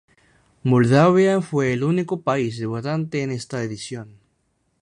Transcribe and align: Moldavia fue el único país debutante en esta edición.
Moldavia 0.63 1.41
fue 1.41 1.73
el 1.73 1.83
único 1.83 2.23
país 2.23 2.57
debutante 2.57 3.21
en 3.21 3.29
esta 3.31 3.61
edición. 3.61 4.17